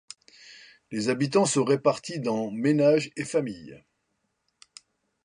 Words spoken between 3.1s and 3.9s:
et familles.